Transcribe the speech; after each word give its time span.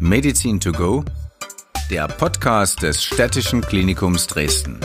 Medizin 0.00 0.58
to 0.58 0.72
go, 0.72 1.04
der 1.90 2.08
Podcast 2.08 2.82
des 2.82 3.04
Städtischen 3.04 3.60
Klinikums 3.60 4.26
Dresden. 4.26 4.80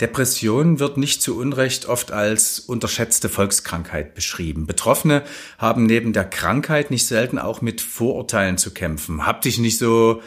Depression 0.00 0.80
wird 0.80 0.96
nicht 0.96 1.22
zu 1.22 1.38
Unrecht 1.38 1.86
oft 1.86 2.10
als 2.10 2.58
unterschätzte 2.58 3.28
Volkskrankheit 3.28 4.14
beschrieben. 4.14 4.66
Betroffene 4.66 5.22
haben 5.58 5.86
neben 5.86 6.12
der 6.12 6.24
Krankheit 6.24 6.90
nicht 6.90 7.06
selten 7.06 7.38
auch 7.38 7.60
mit 7.60 7.80
Vorurteilen 7.80 8.58
zu 8.58 8.72
kämpfen. 8.72 9.26
Hab 9.26 9.42
dich 9.42 9.58
nicht 9.58 9.78
so 9.78 10.22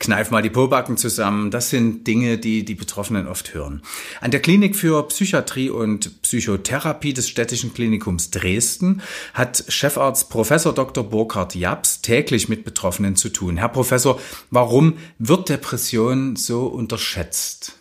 Kneif 0.00 0.30
mal 0.30 0.42
die 0.42 0.50
Pobacken 0.50 0.96
zusammen. 0.96 1.50
Das 1.50 1.70
sind 1.70 2.06
Dinge, 2.06 2.36
die 2.36 2.64
die 2.64 2.74
Betroffenen 2.74 3.26
oft 3.26 3.54
hören. 3.54 3.82
An 4.20 4.30
der 4.30 4.40
Klinik 4.40 4.76
für 4.76 5.06
Psychiatrie 5.08 5.70
und 5.70 6.22
Psychotherapie 6.22 7.14
des 7.14 7.28
Städtischen 7.28 7.72
Klinikums 7.72 8.30
Dresden 8.30 9.02
hat 9.32 9.64
Chefarzt 9.68 10.30
Professor 10.30 10.74
Dr. 10.74 11.04
Burkhard 11.04 11.54
Japs 11.54 12.02
täglich 12.02 12.48
mit 12.48 12.64
Betroffenen 12.64 13.16
zu 13.16 13.28
tun. 13.28 13.56
Herr 13.56 13.68
Professor, 13.68 14.20
warum 14.50 14.98
wird 15.18 15.48
Depression 15.48 16.36
so 16.36 16.66
unterschätzt? 16.66 17.78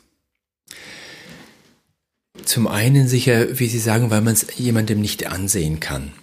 Zum 2.45 2.68
einen 2.68 3.07
sicher, 3.07 3.59
wie 3.59 3.68
Sie 3.68 3.80
sagen, 3.80 4.12
weil 4.12 4.21
man 4.21 4.34
es 4.34 4.48
jemandem 4.57 5.02
nicht 5.02 5.27
ansehen 5.27 5.80
kann. 5.80 6.13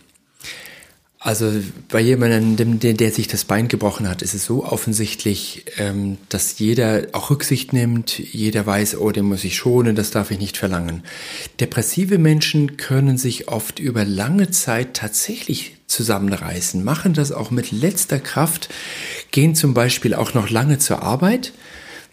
Also 1.23 1.52
bei 1.91 2.01
jemandem, 2.01 2.79
der, 2.79 2.95
der, 2.95 3.12
sich 3.12 3.28
das 3.28 3.45
Bein 3.45 3.69
gebrochen 3.69 4.09
hat, 4.09 4.23
ist 4.23 4.33
es 4.33 4.47
so 4.47 4.65
offensichtlich, 4.65 5.66
ähm, 5.77 6.16
dass 6.30 6.59
jeder 6.59 7.09
auch 7.12 7.28
Rücksicht 7.28 7.74
nimmt, 7.74 8.19
jeder 8.19 8.65
weiß, 8.65 8.97
oh, 8.97 9.11
den 9.11 9.27
muss 9.27 9.45
ich 9.45 9.55
schonen, 9.55 9.95
das 9.95 10.11
darf 10.11 10.30
ich 10.30 10.38
nicht 10.38 10.56
verlangen. 10.56 11.02
Depressive 11.61 12.16
Menschen 12.16 12.78
können 12.78 13.19
sich 13.19 13.48
oft 13.48 13.80
über 13.80 14.06
lange 14.06 14.51
Zeit 14.51 14.95
tatsächlich 14.95 15.77
zusammenreißen, 15.87 16.83
machen 16.83 17.12
das 17.12 17.33
auch 17.33 17.50
mit 17.50 17.70
letzter 17.70 18.19
Kraft, 18.19 18.70
gehen 19.30 19.55
zum 19.55 19.75
Beispiel 19.75 20.14
auch 20.14 20.33
noch 20.33 20.48
lange 20.48 20.78
zur 20.78 21.02
Arbeit, 21.02 21.52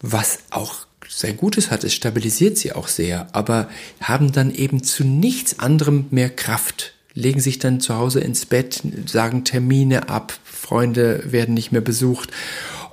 was 0.01 0.39
auch 0.49 0.85
sehr 1.07 1.31
Gutes 1.31 1.71
hat, 1.71 1.85
es 1.85 1.93
stabilisiert 1.93 2.57
sie 2.57 2.73
auch 2.73 2.89
sehr, 2.89 3.33
aber 3.33 3.69
haben 4.01 4.33
dann 4.33 4.53
eben 4.53 4.83
zu 4.83 5.05
nichts 5.05 5.59
anderem 5.59 6.07
mehr 6.11 6.29
Kraft 6.29 6.96
legen 7.17 7.39
sich 7.39 7.57
dann 7.57 7.81
zu 7.81 7.95
Hause 7.95 8.19
ins 8.19 8.45
Bett, 8.45 8.81
sagen 9.07 9.43
Termine 9.43 10.07
ab, 10.07 10.37
Freunde 10.43 11.23
werden 11.25 11.55
nicht 11.55 11.71
mehr 11.71 11.81
besucht. 11.81 12.31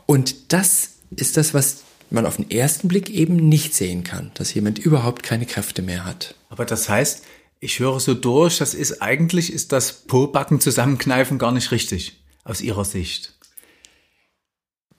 Und 0.06 0.52
das 0.52 0.90
ist 1.14 1.36
das, 1.36 1.52
was 1.52 1.82
man 2.10 2.24
auf 2.24 2.36
den 2.36 2.50
ersten 2.50 2.88
Blick 2.88 3.10
eben 3.10 3.36
nicht 3.36 3.74
sehen 3.74 4.02
kann, 4.02 4.30
dass 4.34 4.54
jemand 4.54 4.78
überhaupt 4.78 5.22
keine 5.22 5.44
Kräfte 5.44 5.82
mehr 5.82 6.04
hat. 6.06 6.34
Aber 6.48 6.64
das 6.64 6.88
heißt, 6.88 7.22
ich 7.60 7.78
höre 7.78 8.00
so 8.00 8.14
durch, 8.14 8.58
das 8.58 8.72
ist 8.74 9.02
eigentlich 9.02 9.52
ist 9.52 9.72
das 9.72 9.92
Po-Backen 9.92 10.60
zusammenkneifen 10.60 11.38
gar 11.38 11.52
nicht 11.52 11.70
richtig 11.70 12.20
aus 12.44 12.60
Ihrer 12.60 12.84
Sicht. 12.84 13.33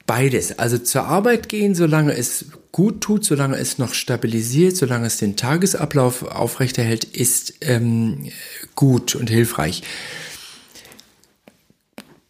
Beides. 0.08 0.60
Also 0.60 0.78
zur 0.78 1.06
Arbeit 1.06 1.50
gehen, 1.50 1.74
solange 1.74 2.16
es 2.16 2.46
gut 2.72 3.02
tut, 3.02 3.26
solange 3.26 3.58
es 3.58 3.80
noch 3.80 3.94
stabilisiert, 3.94 4.78
solange 4.78 5.08
es 5.08 5.18
den 5.18 5.36
Tagesablauf 5.36 6.24
aufrechterhält, 6.24 7.06
ist 7.06 7.56
ähm, 7.62 8.30
gut 8.76 9.16
und 9.16 9.30
hilfreich. 9.30 9.82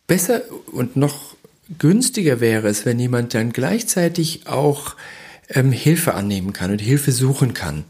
Besser 0.08 0.44
und 0.72 0.96
noch 0.96 1.36
günstiger 1.80 2.40
wäre 2.40 2.70
es, 2.70 2.86
wenn 2.86 3.00
jemand 3.00 3.34
dann 3.34 3.52
gleichzeitig 3.52 4.48
auch 4.48 4.96
ähm, 5.50 5.72
Hilfe 5.72 6.14
annehmen 6.14 6.54
kann 6.54 6.72
und 6.72 6.80
Hilfe 6.80 7.12
suchen 7.12 7.54
kann. 7.54 7.84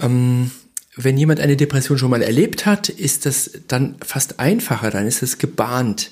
Ähm, 0.00 0.50
wenn 0.96 1.18
jemand 1.18 1.38
eine 1.40 1.56
Depression 1.56 1.98
schon 1.98 2.10
mal 2.10 2.22
erlebt 2.22 2.66
hat, 2.66 2.88
ist 2.88 3.26
das 3.26 3.50
dann 3.68 3.96
fast 4.04 4.40
einfacher, 4.40 4.90
dann 4.90 5.06
ist 5.06 5.22
es 5.22 5.38
gebahnt 5.38 6.10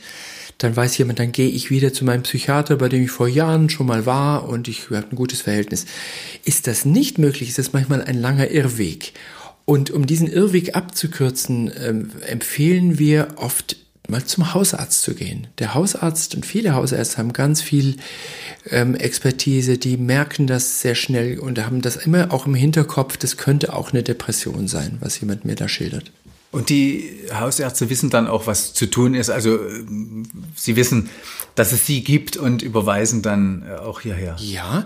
dann 0.58 0.76
weiß 0.76 0.96
jemand, 0.98 1.18
dann 1.18 1.32
gehe 1.32 1.48
ich 1.48 1.70
wieder 1.70 1.92
zu 1.92 2.04
meinem 2.04 2.22
Psychiater, 2.22 2.76
bei 2.76 2.88
dem 2.88 3.02
ich 3.02 3.10
vor 3.10 3.28
Jahren 3.28 3.70
schon 3.70 3.86
mal 3.86 4.06
war 4.06 4.48
und 4.48 4.68
ich 4.68 4.90
habe 4.90 5.06
ein 5.10 5.16
gutes 5.16 5.40
Verhältnis. 5.40 5.86
Ist 6.44 6.66
das 6.66 6.84
nicht 6.84 7.18
möglich, 7.18 7.48
ist 7.48 7.58
das 7.58 7.72
manchmal 7.72 8.02
ein 8.02 8.20
langer 8.20 8.50
Irrweg. 8.50 9.12
Und 9.64 9.90
um 9.90 10.06
diesen 10.06 10.28
Irrweg 10.28 10.74
abzukürzen, 10.74 11.72
ähm, 11.80 12.10
empfehlen 12.26 12.98
wir 12.98 13.28
oft 13.36 13.76
mal 14.08 14.24
zum 14.24 14.52
Hausarzt 14.52 15.02
zu 15.02 15.14
gehen. 15.14 15.46
Der 15.58 15.74
Hausarzt 15.74 16.34
und 16.34 16.44
viele 16.44 16.74
Hausärzte 16.74 17.18
haben 17.18 17.32
ganz 17.32 17.62
viel 17.62 17.96
ähm, 18.68 18.94
Expertise, 18.94 19.78
die 19.78 19.96
merken 19.96 20.46
das 20.46 20.80
sehr 20.80 20.94
schnell 20.94 21.38
und 21.38 21.64
haben 21.64 21.82
das 21.82 21.96
immer 21.96 22.32
auch 22.32 22.46
im 22.46 22.54
Hinterkopf, 22.54 23.16
das 23.16 23.36
könnte 23.36 23.72
auch 23.72 23.92
eine 23.92 24.02
Depression 24.02 24.66
sein, 24.68 24.98
was 25.00 25.20
jemand 25.20 25.44
mir 25.44 25.54
da 25.54 25.68
schildert. 25.68 26.10
Und 26.52 26.68
die 26.68 27.10
Hausärzte 27.32 27.88
wissen 27.88 28.10
dann 28.10 28.28
auch, 28.28 28.46
was 28.46 28.74
zu 28.74 28.86
tun 28.86 29.14
ist. 29.14 29.30
Also 29.30 29.58
sie 30.54 30.76
wissen, 30.76 31.08
dass 31.54 31.72
es 31.72 31.86
sie 31.86 32.04
gibt 32.04 32.36
und 32.36 32.62
überweisen 32.62 33.22
dann 33.22 33.64
äh, 33.66 33.76
auch 33.76 34.02
hierher. 34.02 34.36
Ja, 34.38 34.84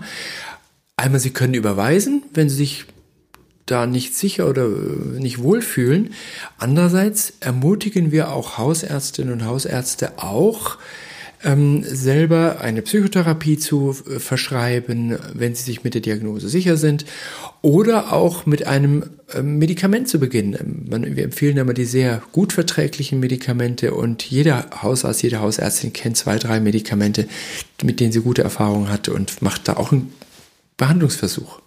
einmal 0.95 1.19
sie 1.19 1.31
können 1.31 1.53
überweisen, 1.53 2.23
wenn 2.33 2.49
sie 2.49 2.55
sich 2.55 2.85
da 3.65 3.85
nicht 3.85 4.15
sicher 4.15 4.47
oder 4.47 4.65
äh, 4.65 5.19
nicht 5.19 5.39
wohlfühlen. 5.39 6.13
Andererseits 6.57 7.33
ermutigen 7.41 8.13
wir 8.13 8.31
auch 8.31 8.57
Hausärztinnen 8.57 9.33
und 9.33 9.45
Hausärzte 9.45 10.17
auch, 10.17 10.77
ähm, 11.43 11.83
selber 11.83 12.61
eine 12.61 12.81
Psychotherapie 12.81 13.57
zu 13.57 13.95
äh, 14.09 14.19
verschreiben, 14.19 15.17
wenn 15.33 15.55
sie 15.55 15.63
sich 15.63 15.83
mit 15.83 15.93
der 15.93 16.01
Diagnose 16.01 16.49
sicher 16.49 16.77
sind, 16.77 17.05
oder 17.61 18.13
auch 18.13 18.45
mit 18.45 18.65
einem 18.65 19.03
äh, 19.33 19.41
Medikament 19.41 20.07
zu 20.07 20.19
beginnen. 20.19 20.57
Ähm, 20.59 20.85
man, 20.89 21.15
wir 21.15 21.23
empfehlen 21.23 21.57
immer 21.57 21.73
die 21.73 21.85
sehr 21.85 22.21
gut 22.31 22.53
verträglichen 22.53 23.19
Medikamente 23.19 23.93
und 23.93 24.23
jeder 24.23 24.69
Hausarzt, 24.81 25.21
jede 25.23 25.39
Hausärztin 25.39 25.93
kennt 25.93 26.17
zwei, 26.17 26.37
drei 26.39 26.59
Medikamente, 26.59 27.27
mit 27.83 27.99
denen 27.99 28.11
sie 28.11 28.21
gute 28.21 28.43
Erfahrungen 28.43 28.89
hat 28.89 29.09
und 29.09 29.41
macht 29.41 29.67
da 29.67 29.77
auch 29.77 29.91
einen 29.91 30.13
Behandlungsversuch. 30.77 31.61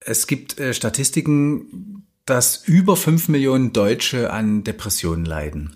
Es 0.00 0.26
gibt 0.26 0.58
äh, 0.58 0.74
Statistiken, 0.74 2.06
dass 2.26 2.62
über 2.66 2.96
fünf 2.96 3.28
Millionen 3.28 3.72
Deutsche 3.72 4.32
an 4.32 4.62
Depressionen 4.62 5.24
leiden. 5.24 5.74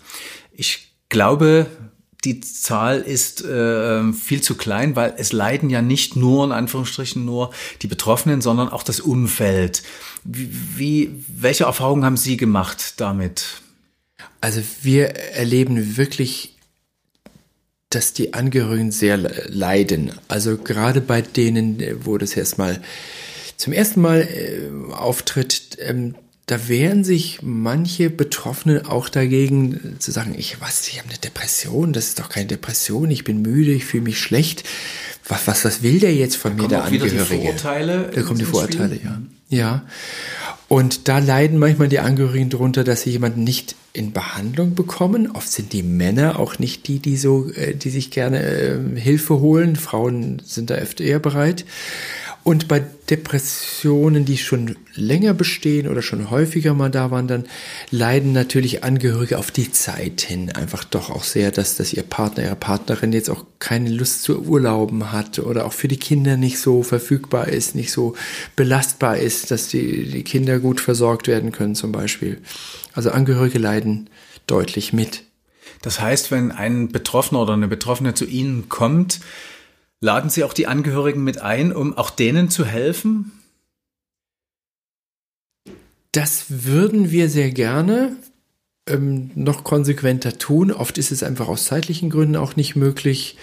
Ich 0.53 0.93
glaube, 1.09 1.67
die 2.23 2.41
Zahl 2.41 3.01
ist 3.01 3.43
äh, 3.45 4.11
viel 4.11 4.41
zu 4.41 4.55
klein, 4.55 4.95
weil 4.95 5.13
es 5.17 5.31
leiden 5.33 5.69
ja 5.69 5.81
nicht 5.81 6.15
nur 6.15 6.45
in 6.45 6.51
Anführungsstrichen 6.51 7.23
nur 7.23 7.51
die 7.81 7.87
Betroffenen, 7.87 8.41
sondern 8.41 8.69
auch 8.69 8.83
das 8.83 8.99
Umfeld. 8.99 9.83
Wie, 10.23 10.49
wie 10.75 11.23
welche 11.27 11.65
Erfahrungen 11.65 12.03
haben 12.03 12.17
Sie 12.17 12.37
gemacht 12.37 12.95
damit? 12.97 13.61
Also 14.41 14.61
wir 14.81 15.15
erleben 15.15 15.97
wirklich, 15.97 16.55
dass 17.89 18.13
die 18.13 18.33
Angehörigen 18.33 18.91
sehr 18.91 19.17
leiden. 19.17 20.11
Also 20.27 20.57
gerade 20.57 21.01
bei 21.01 21.21
denen, 21.21 21.81
wo 22.03 22.17
das 22.17 22.35
erstmal 22.35 22.81
zum 23.57 23.73
ersten 23.73 24.01
Mal 24.01 24.21
äh, 24.21 24.93
auftritt, 24.93 25.77
ähm, 25.79 26.15
da 26.47 26.69
wehren 26.69 27.03
sich 27.03 27.39
manche 27.41 28.09
Betroffene 28.09 28.83
auch 28.87 29.09
dagegen 29.09 29.97
zu 29.99 30.11
sagen, 30.11 30.33
ich 30.37 30.61
was, 30.61 30.87
ich 30.87 30.97
habe 30.99 31.09
eine 31.09 31.17
Depression, 31.19 31.91
das 31.91 32.07
ist 32.07 32.19
doch 32.19 32.29
keine 32.29 32.47
Depression, 32.47 33.11
ich 33.11 33.25
bin 33.25 33.41
müde, 33.41 33.71
ich 33.71 33.83
fühle 33.85 34.03
mich 34.03 34.19
schlecht. 34.19 34.63
Was, 35.27 35.45
was, 35.45 35.65
was 35.65 35.83
will 35.83 35.99
der 35.99 36.15
jetzt 36.15 36.37
von 36.37 36.55
da 36.55 36.63
mir, 36.63 36.69
der 36.69 36.83
Angehörige? 36.85 37.17
Die 37.17 37.41
Vorurteile 37.41 38.11
da 38.15 38.21
kommen 38.21 38.39
die 38.39 38.45
Vorurteile, 38.45 38.97
ja. 39.03 39.21
Ja. 39.49 39.85
Und 40.69 41.09
da 41.09 41.19
leiden 41.19 41.59
manchmal 41.59 41.89
die 41.89 41.99
Angehörigen 41.99 42.49
darunter, 42.49 42.83
dass 42.85 43.01
sie 43.01 43.11
jemanden 43.11 43.43
nicht 43.43 43.75
in 43.91 44.13
Behandlung 44.13 44.73
bekommen. 44.75 45.31
Oft 45.31 45.51
sind 45.51 45.73
die 45.73 45.83
Männer 45.83 46.39
auch 46.39 46.59
nicht 46.59 46.87
die, 46.87 46.99
die 46.99 47.17
so, 47.17 47.49
äh, 47.51 47.73
die 47.73 47.89
sich 47.89 48.11
gerne 48.11 48.41
äh, 48.41 48.99
Hilfe 48.99 49.39
holen. 49.39 49.75
Frauen 49.75 50.41
sind 50.45 50.69
da 50.69 50.75
öfter 50.75 51.03
eher 51.03 51.19
bereit. 51.19 51.65
Und 52.47 52.69
bei 52.69 52.81
Depressionen, 53.09 54.23
die 54.23 54.37
schon 54.37 54.77
länger 54.95 55.33
bestehen 55.33 55.85
oder 55.89 56.01
schon 56.01 56.31
häufiger 56.31 56.73
mal 56.73 56.89
da 56.89 57.11
waren, 57.11 57.27
dann 57.27 57.43
leiden 57.91 58.31
natürlich 58.31 58.85
Angehörige 58.85 59.37
auf 59.37 59.51
die 59.51 59.69
Zeit 59.69 60.21
hin 60.21 60.53
einfach 60.53 60.85
doch 60.85 61.09
auch 61.09 61.25
sehr, 61.25 61.51
dass, 61.51 61.75
dass 61.75 61.91
ihr 61.91 62.03
Partner, 62.03 62.45
ihre 62.45 62.55
Partnerin 62.55 63.11
jetzt 63.11 63.29
auch 63.29 63.43
keine 63.59 63.89
Lust 63.89 64.23
zu 64.23 64.43
Urlauben 64.43 65.11
hat 65.11 65.39
oder 65.39 65.65
auch 65.65 65.73
für 65.73 65.89
die 65.89 65.97
Kinder 65.97 66.37
nicht 66.37 66.59
so 66.59 66.83
verfügbar 66.83 67.49
ist, 67.49 67.75
nicht 67.75 67.91
so 67.91 68.15
belastbar 68.55 69.17
ist, 69.17 69.51
dass 69.51 69.67
die, 69.67 70.05
die 70.05 70.23
Kinder 70.23 70.59
gut 70.59 70.79
versorgt 70.79 71.27
werden 71.27 71.51
können 71.51 71.75
zum 71.75 71.91
Beispiel. 71.91 72.37
Also 72.93 73.11
Angehörige 73.11 73.59
leiden 73.59 74.09
deutlich 74.45 74.93
mit. 74.93 75.23
Das 75.81 75.99
heißt, 75.99 76.31
wenn 76.31 76.53
ein 76.53 76.93
Betroffener 76.93 77.41
oder 77.41 77.55
eine 77.55 77.67
Betroffene 77.67 78.13
zu 78.13 78.23
Ihnen 78.23 78.69
kommt, 78.69 79.19
Laden 79.99 80.29
Sie 80.29 80.43
auch 80.43 80.53
die 80.53 80.67
Angehörigen 80.67 81.23
mit 81.23 81.41
ein, 81.41 81.71
um 81.73 81.97
auch 81.97 82.09
denen 82.09 82.49
zu 82.49 82.65
helfen? 82.65 83.31
Das 86.11 86.45
würden 86.49 87.11
wir 87.11 87.29
sehr 87.29 87.51
gerne 87.51 88.15
ähm, 88.87 89.31
noch 89.35 89.63
konsequenter 89.63 90.37
tun. 90.37 90.71
Oft 90.71 90.97
ist 90.97 91.11
es 91.11 91.23
einfach 91.23 91.47
aus 91.47 91.65
zeitlichen 91.65 92.09
Gründen 92.09 92.35
auch 92.35 92.55
nicht 92.55 92.75
möglich. 92.75 93.37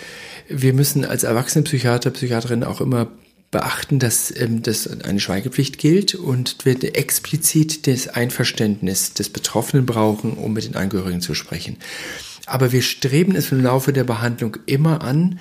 Wir 0.49 0.75
müssen 0.75 1.05
als 1.05 1.25
Erwachsenenpsychiater, 1.25 2.11
Psychiaterin 2.11 2.65
auch 2.65 2.81
immer 2.81 3.11
beachten, 3.51 3.99
dass, 3.99 4.35
ähm, 4.37 4.63
dass 4.63 4.89
eine 5.03 5.21
Schweigepflicht 5.21 5.79
gilt 5.79 6.15
und 6.15 6.65
wir 6.65 6.77
explizit 6.97 7.87
das 7.87 8.09
Einverständnis 8.09 9.15
des 9.15 9.29
Betroffenen 9.29 9.87
brauchen, 9.87 10.35
um 10.35 10.53
mit 10.53 10.65
den 10.65 10.77
Angehörigen 10.77 11.21
zu 11.21 11.35
sprechen. 11.35 11.77
Aber 12.47 12.73
wir 12.73 12.83
streben 12.83 13.37
es 13.37 13.53
im 13.53 13.63
Laufe 13.63 13.93
der 13.93 14.05
Behandlung 14.05 14.57
immer 14.67 15.03
an, 15.03 15.39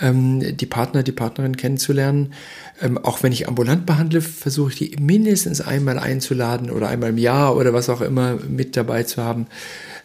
ähm, 0.00 0.56
die 0.56 0.66
Partner, 0.66 1.02
die 1.02 1.12
Partnerin 1.12 1.56
kennenzulernen. 1.56 2.32
Ähm, 2.80 2.98
auch 2.98 3.22
wenn 3.22 3.32
ich 3.32 3.48
ambulant 3.48 3.86
behandle, 3.86 4.20
versuche 4.20 4.70
ich 4.70 4.78
die 4.78 4.96
mindestens 5.00 5.60
einmal 5.60 5.98
einzuladen 5.98 6.70
oder 6.70 6.88
einmal 6.88 7.10
im 7.10 7.18
Jahr 7.18 7.56
oder 7.56 7.72
was 7.72 7.88
auch 7.88 8.00
immer 8.00 8.34
mit 8.34 8.76
dabei 8.76 9.02
zu 9.04 9.22
haben. 9.22 9.46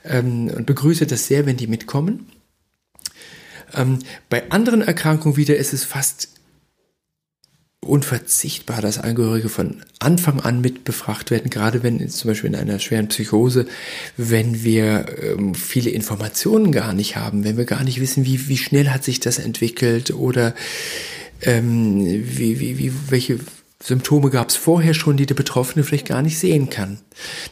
Ähm, 0.05 0.49
und 0.55 0.65
begrüße 0.65 1.05
das 1.05 1.27
sehr, 1.27 1.45
wenn 1.45 1.57
die 1.57 1.67
mitkommen. 1.67 2.27
Ähm, 3.73 3.99
bei 4.29 4.49
anderen 4.51 4.81
Erkrankungen 4.81 5.38
wieder 5.38 5.55
ist 5.55 5.73
es 5.73 5.83
fast 5.83 6.29
unverzichtbar, 7.83 8.79
dass 8.79 8.99
Angehörige 8.99 9.49
von 9.49 9.83
Anfang 9.97 10.39
an 10.39 10.61
mit 10.61 10.83
befragt 10.83 11.31
werden, 11.31 11.49
gerade 11.49 11.81
wenn 11.81 12.07
zum 12.09 12.29
Beispiel 12.29 12.51
in 12.51 12.55
einer 12.55 12.77
schweren 12.77 13.07
Psychose, 13.07 13.65
wenn 14.17 14.63
wir 14.63 15.05
ähm, 15.19 15.55
viele 15.55 15.89
Informationen 15.89 16.71
gar 16.71 16.93
nicht 16.93 17.15
haben, 17.15 17.43
wenn 17.43 17.57
wir 17.57 17.65
gar 17.65 17.83
nicht 17.83 17.99
wissen, 17.99 18.23
wie, 18.23 18.47
wie 18.47 18.57
schnell 18.57 18.89
hat 18.89 19.03
sich 19.03 19.19
das 19.19 19.39
entwickelt 19.39 20.11
oder 20.11 20.53
ähm, 21.41 22.05
wie, 22.05 22.59
wie, 22.59 22.77
wie, 22.77 22.93
welche 23.09 23.39
Symptome 23.81 24.29
gab 24.29 24.49
es 24.49 24.55
vorher 24.55 24.93
schon, 24.93 25.17
die 25.17 25.25
der 25.25 25.33
Betroffene 25.33 25.83
vielleicht 25.83 26.07
gar 26.07 26.21
nicht 26.21 26.37
sehen 26.37 26.69
kann. 26.69 26.99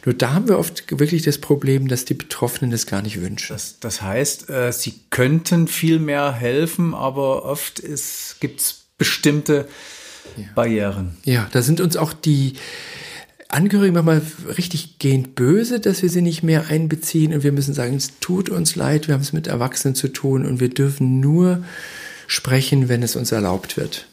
Nur 0.04 0.14
da 0.14 0.32
haben 0.32 0.46
wir 0.46 0.60
oft 0.60 0.84
wirklich 0.96 1.22
das 1.22 1.38
Problem, 1.38 1.88
dass 1.88 2.04
die 2.04 2.14
Betroffenen 2.14 2.70
das 2.70 2.86
gar 2.86 3.02
nicht 3.02 3.20
wünschen. 3.20 3.52
Das, 3.52 3.80
das 3.80 4.00
heißt, 4.00 4.48
äh, 4.48 4.72
sie 4.72 4.94
könnten 5.10 5.66
viel 5.66 5.98
mehr 5.98 6.32
helfen, 6.32 6.94
aber 6.94 7.44
oft 7.44 7.82
gibt 8.38 8.60
es 8.60 8.84
bestimmte 8.96 9.66
ja. 10.36 10.44
Barrieren. 10.54 11.16
Ja, 11.24 11.48
da 11.52 11.62
sind 11.62 11.80
uns 11.80 11.96
auch 11.96 12.12
die 12.12 12.54
Angehörigen 13.48 13.94
manchmal 13.94 14.22
richtig 14.56 14.98
gehend 14.98 15.34
böse, 15.34 15.80
dass 15.80 16.02
wir 16.02 16.08
sie 16.08 16.22
nicht 16.22 16.42
mehr 16.42 16.68
einbeziehen 16.68 17.34
und 17.34 17.42
wir 17.42 17.52
müssen 17.52 17.74
sagen, 17.74 17.96
es 17.96 18.20
tut 18.20 18.48
uns 18.48 18.76
leid, 18.76 19.08
wir 19.08 19.14
haben 19.14 19.22
es 19.22 19.32
mit 19.32 19.48
Erwachsenen 19.48 19.94
zu 19.94 20.08
tun 20.08 20.46
und 20.46 20.60
wir 20.60 20.68
dürfen 20.68 21.20
nur 21.20 21.64
sprechen, 22.28 22.88
wenn 22.88 23.02
es 23.02 23.16
uns 23.16 23.32
erlaubt 23.32 23.76
wird. 23.76 24.06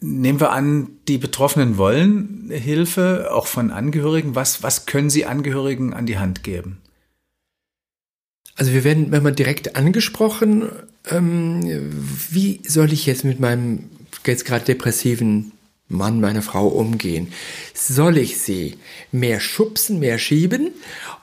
Nehmen 0.00 0.38
wir 0.38 0.52
an, 0.52 0.88
die 1.08 1.18
Betroffenen 1.18 1.78
wollen 1.78 2.50
Hilfe, 2.50 3.30
auch 3.32 3.46
von 3.46 3.70
Angehörigen. 3.70 4.34
Was, 4.34 4.62
was 4.62 4.86
können 4.86 5.10
Sie 5.10 5.24
Angehörigen 5.24 5.94
an 5.94 6.06
die 6.06 6.18
Hand 6.18 6.44
geben? 6.44 6.78
Also 8.54 8.72
wir 8.72 8.84
werden, 8.84 9.10
wenn 9.10 9.22
man 9.22 9.34
direkt 9.34 9.76
angesprochen, 9.76 10.70
ähm, 11.10 11.62
wie 12.30 12.60
soll 12.66 12.92
ich 12.92 13.06
jetzt 13.06 13.24
mit 13.24 13.40
meinem 13.40 13.90
jetzt 14.26 14.44
gerade 14.44 14.64
depressiven 14.64 15.52
Mann, 15.88 16.20
meiner 16.20 16.42
Frau 16.42 16.68
umgehen? 16.68 17.28
Soll 17.74 18.18
ich 18.18 18.38
sie 18.38 18.76
mehr 19.12 19.40
schubsen, 19.40 19.98
mehr 19.98 20.18
schieben 20.18 20.70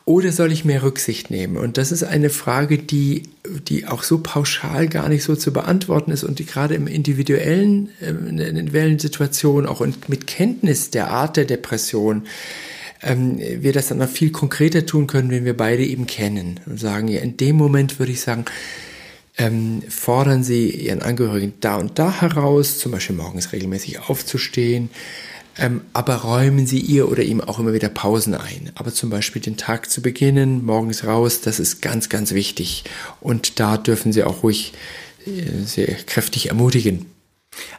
oder 0.06 0.32
soll 0.32 0.52
ich 0.52 0.66
mehr 0.66 0.84
Rücksicht 0.84 1.32
nehmen? 1.32 1.58
Und 1.58 1.78
das 1.78 1.92
ist 1.92 2.04
eine 2.04 2.30
Frage, 2.30 2.78
die, 2.78 3.24
die 3.68 3.88
auch 3.88 4.04
so 4.04 4.20
pauschal 4.20 4.88
gar 4.88 5.10
nicht 5.10 5.24
so 5.24 5.36
zu 5.36 5.52
beantworten 5.52 6.12
ist 6.12 6.24
und 6.24 6.40
die 6.40 6.46
gerade 6.46 6.76
im 6.76 6.88
individuellen, 6.88 7.90
ähm, 8.02 8.28
in 8.28 8.38
der 8.38 8.50
individuellen 8.50 9.00
Situation 9.00 9.66
auch 9.66 9.86
mit 10.08 10.28
Kenntnis 10.28 10.92
der 10.92 11.10
Art 11.10 11.38
der 11.38 11.46
Depression 11.46 12.28
ähm, 13.04 13.40
wir 13.40 13.74
das 13.74 13.88
dann 13.88 13.98
noch 13.98 14.10
viel 14.10 14.32
konkreter 14.32 14.86
tun 14.86 15.08
können, 15.08 15.32
wenn 15.32 15.46
wir 15.46 15.58
beide 15.58 15.84
eben 15.84 16.08
kennen 16.08 16.60
und 16.66 16.80
sagen, 16.80 17.08
ja, 17.08 17.22
in 17.22 17.38
dem 17.38 17.56
Moment 17.56 18.00
würde 18.00 18.12
ich 18.12 18.22
sagen, 18.22 18.46
ähm, 19.42 19.82
fordern 19.90 20.44
Sie 20.44 20.70
Ihren 20.70 21.02
Angehörigen 21.02 21.54
da 21.62 21.78
und 21.78 21.98
da 21.98 22.22
heraus, 22.22 22.78
zum 22.78 22.92
Beispiel 22.92 23.16
morgens 23.16 23.52
regelmäßig 23.52 24.00
aufzustehen, 24.08 24.92
ähm, 25.58 25.82
aber 25.94 26.18
räumen 26.18 26.68
Sie 26.68 26.80
ihr 26.80 27.10
oder 27.10 27.24
ihm 27.24 27.42
auch 27.42 27.58
immer 27.58 27.74
wieder 27.74 27.90
Pausen 27.90 28.36
ein. 28.36 28.72
Aber 28.76 28.94
zum 28.94 29.10
Beispiel 29.10 29.42
den 29.42 29.58
Tag 29.58 29.90
zu 29.90 30.02
beginnen, 30.04 30.64
morgens 30.64 31.04
raus, 31.06 31.42
das 31.42 31.60
ist 31.60 31.82
ganz, 31.82 32.08
ganz 32.08 32.34
wichtig. 32.34 32.84
Und 33.20 33.60
da 33.60 33.78
dürfen 33.78 34.14
Sie 34.14 34.24
auch 34.24 34.44
ruhig 34.44 34.74
äh, 35.26 35.66
sehr 35.66 35.88
kräftig 35.88 36.50
ermutigen. 36.50 37.08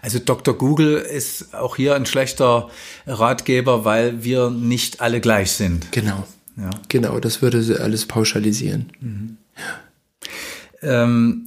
Also 0.03 0.19
Dr. 0.19 0.59
Google 0.59 0.97
ist 0.97 1.55
auch 1.55 1.77
hier 1.77 1.95
ein 1.95 2.07
schlechter 2.07 2.71
Ratgeber, 3.07 3.85
weil 3.85 4.25
wir 4.25 4.51
nicht 4.51 5.01
alle 5.01 5.21
gleich 5.21 5.53
sind. 5.53 5.93
Genau. 5.93 6.27
Ja. 6.57 6.71
Genau, 6.89 7.21
das 7.21 7.41
würde 7.41 7.81
alles 7.81 8.05
pauschalisieren. 8.07 8.91
Mhm. 9.01 9.37
Ähm, 10.83 11.47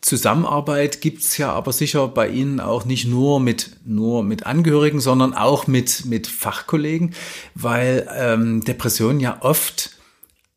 Zusammenarbeit 0.00 1.00
gibt's 1.00 1.36
ja 1.38 1.52
aber 1.52 1.72
sicher 1.72 2.08
bei 2.08 2.28
Ihnen 2.28 2.60
auch 2.60 2.84
nicht 2.84 3.06
nur 3.06 3.40
mit, 3.40 3.76
nur 3.84 4.22
mit 4.22 4.46
Angehörigen, 4.46 5.00
sondern 5.00 5.34
auch 5.34 5.66
mit, 5.66 6.04
mit 6.04 6.26
Fachkollegen, 6.26 7.14
weil 7.54 8.08
ähm, 8.16 8.62
Depressionen 8.62 9.20
ja 9.20 9.38
oft 9.40 9.90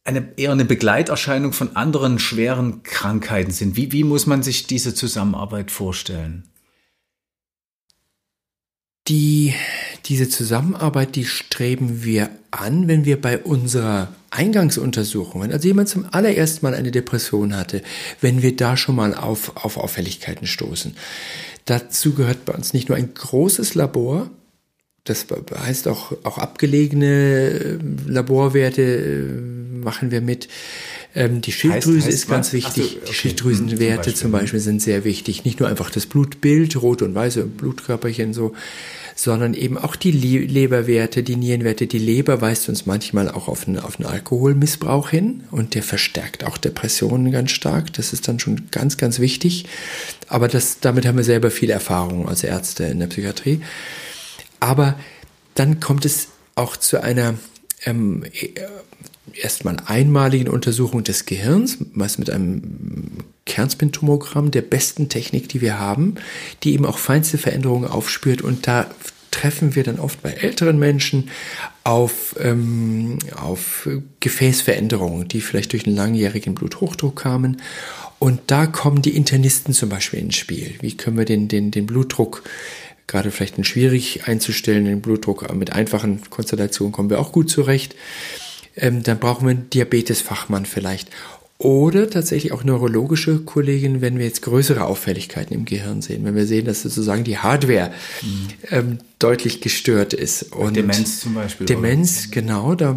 eine, 0.03 0.33
eher 0.37 0.51
eine 0.51 0.65
Begleiterscheinung 0.65 1.53
von 1.53 1.75
anderen 1.75 2.19
schweren 2.19 2.83
Krankheiten 2.83 3.51
sind. 3.51 3.77
Wie, 3.77 3.91
wie 3.91 4.03
muss 4.03 4.25
man 4.25 4.43
sich 4.43 4.67
diese 4.67 4.93
Zusammenarbeit 4.93 5.71
vorstellen? 5.71 6.50
Die, 9.11 9.53
diese 10.05 10.29
Zusammenarbeit, 10.29 11.17
die 11.17 11.25
streben 11.25 12.01
wir 12.05 12.29
an, 12.49 12.87
wenn 12.87 13.03
wir 13.03 13.19
bei 13.19 13.39
unserer 13.39 14.07
Eingangsuntersuchung, 14.29 15.41
wenn 15.41 15.51
also 15.51 15.67
jemand 15.67 15.89
zum 15.89 16.05
allerersten 16.11 16.65
Mal 16.65 16.73
eine 16.73 16.91
Depression 16.91 17.57
hatte, 17.57 17.81
wenn 18.21 18.41
wir 18.41 18.55
da 18.55 18.77
schon 18.77 18.95
mal 18.95 19.13
auf, 19.13 19.65
auf 19.65 19.75
Auffälligkeiten 19.75 20.47
stoßen. 20.47 20.95
Dazu 21.65 22.13
gehört 22.13 22.45
bei 22.45 22.53
uns 22.53 22.73
nicht 22.73 22.87
nur 22.87 22.97
ein 22.97 23.13
großes 23.13 23.75
Labor, 23.75 24.29
das 25.03 25.25
heißt 25.59 25.89
auch, 25.89 26.13
auch 26.23 26.37
abgelegene 26.37 27.05
äh, 27.05 27.79
Laborwerte 28.07 28.81
äh, 28.81 29.77
machen 29.83 30.11
wir 30.11 30.21
mit. 30.21 30.47
Ähm, 31.15 31.41
die 31.41 31.51
Schilddrüse 31.51 31.97
heißt, 31.97 32.05
heißt 32.05 32.15
ist 32.15 32.29
ganz 32.29 32.53
wichtig. 32.53 32.83
So, 32.83 32.97
okay. 32.97 33.05
Die 33.09 33.13
Schilddrüsenwerte 33.13 34.13
zum 34.13 34.13
Beispiel, 34.13 34.15
zum 34.15 34.31
Beispiel 34.31 34.59
sind 34.59 34.81
sehr 34.81 35.03
wichtig. 35.03 35.43
Nicht 35.43 35.59
nur 35.59 35.67
einfach 35.67 35.89
das 35.89 36.05
Blutbild, 36.05 36.81
rote 36.81 37.03
und 37.03 37.15
weiße 37.15 37.45
Blutkörperchen 37.45 38.33
so, 38.33 38.53
sondern 39.15 39.53
eben 39.53 39.77
auch 39.77 39.95
die 39.95 40.11
Leberwerte, 40.11 41.23
die 41.23 41.35
Nierenwerte. 41.35 41.87
Die 41.87 41.99
Leber 41.99 42.41
weist 42.41 42.69
uns 42.69 42.85
manchmal 42.85 43.29
auch 43.29 43.47
auf 43.47 43.67
einen, 43.67 43.79
auf 43.79 43.99
einen 43.99 44.09
Alkoholmissbrauch 44.09 45.09
hin 45.09 45.43
und 45.51 45.75
der 45.75 45.83
verstärkt 45.83 46.45
auch 46.45 46.57
Depressionen 46.57 47.31
ganz 47.31 47.51
stark. 47.51 47.93
Das 47.93 48.13
ist 48.13 48.27
dann 48.27 48.39
schon 48.39 48.67
ganz, 48.71 48.97
ganz 48.97 49.19
wichtig. 49.19 49.65
Aber 50.27 50.47
das, 50.47 50.79
damit 50.79 51.05
haben 51.05 51.17
wir 51.17 51.23
selber 51.23 51.51
viel 51.51 51.69
Erfahrung 51.69 52.27
als 52.27 52.43
Ärzte 52.43 52.85
in 52.85 52.99
der 52.99 53.07
Psychiatrie. 53.07 53.61
Aber 54.59 54.97
dann 55.55 55.79
kommt 55.79 56.05
es 56.05 56.27
auch 56.55 56.77
zu 56.77 57.01
einer 57.01 57.35
ähm, 57.85 58.23
erstmal 59.33 59.77
einmaligen 59.85 60.49
Untersuchung 60.49 61.03
des 61.03 61.25
Gehirns, 61.25 61.77
meist 61.93 62.19
mit 62.19 62.29
einem 62.29 62.61
Kernspintomogramm 63.45 64.51
der 64.51 64.61
besten 64.61 65.09
Technik, 65.09 65.49
die 65.49 65.61
wir 65.61 65.79
haben, 65.79 66.15
die 66.63 66.73
eben 66.73 66.85
auch 66.85 66.97
feinste 66.97 67.37
Veränderungen 67.37 67.89
aufspürt 67.89 68.41
und 68.41 68.67
da 68.67 68.89
treffen 69.31 69.75
wir 69.75 69.83
dann 69.83 69.99
oft 69.99 70.21
bei 70.21 70.31
älteren 70.31 70.77
Menschen 70.77 71.29
auf, 71.83 72.35
ähm, 72.39 73.17
auf 73.35 73.89
Gefäßveränderungen, 74.19 75.27
die 75.27 75.41
vielleicht 75.41 75.71
durch 75.71 75.87
einen 75.87 75.95
langjährigen 75.95 76.53
Bluthochdruck 76.53 77.15
kamen. 77.15 77.61
Und 78.19 78.39
da 78.47 78.67
kommen 78.67 79.01
die 79.01 79.15
Internisten 79.15 79.73
zum 79.73 79.89
Beispiel 79.89 80.19
ins 80.19 80.35
Spiel. 80.35 80.75
Wie 80.81 80.95
können 80.95 81.17
wir 81.17 81.25
den, 81.25 81.47
den, 81.47 81.71
den 81.71 81.87
Blutdruck 81.87 82.43
gerade 83.07 83.31
vielleicht 83.31 83.55
einen 83.55 83.63
schwierig 83.63 84.27
einzustellenden 84.27 85.01
Blutdruck 85.01 85.53
mit 85.53 85.73
einfachen 85.73 86.21
Konstellationen 86.29 86.91
kommen 86.91 87.09
wir 87.09 87.19
auch 87.19 87.31
gut 87.31 87.49
zurecht 87.49 87.95
ähm, 88.75 89.03
dann 89.03 89.19
brauchen 89.19 89.45
wir 89.45 89.51
einen 89.51 89.69
Diabetesfachmann 89.69 90.65
vielleicht. 90.65 91.09
Oder 91.57 92.09
tatsächlich 92.09 92.53
auch 92.53 92.63
neurologische 92.63 93.41
Kollegen, 93.41 94.01
wenn 94.01 94.17
wir 94.17 94.25
jetzt 94.25 94.41
größere 94.41 94.83
Auffälligkeiten 94.83 95.53
im 95.53 95.65
Gehirn 95.65 96.01
sehen, 96.01 96.25
wenn 96.25 96.35
wir 96.35 96.47
sehen, 96.47 96.65
dass 96.65 96.81
sozusagen 96.81 97.23
die 97.23 97.37
Hardware 97.37 97.91
mhm. 98.23 98.47
ähm, 98.71 98.97
deutlich 99.19 99.61
gestört 99.61 100.13
ist. 100.15 100.55
Und 100.55 100.75
Demenz 100.75 101.19
zum 101.19 101.35
Beispiel. 101.35 101.67
Demenz, 101.67 102.23
oder? 102.23 102.31
genau. 102.31 102.73
Da, 102.73 102.95